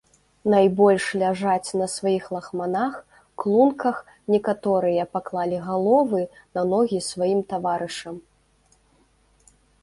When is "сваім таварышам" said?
7.11-8.15